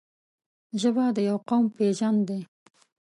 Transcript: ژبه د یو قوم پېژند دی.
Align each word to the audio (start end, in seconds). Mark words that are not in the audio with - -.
ژبه 0.81 1.05
د 1.15 1.17
یو 1.29 1.37
قوم 1.49 1.65
پېژند 1.77 2.19
دی. 2.27 2.39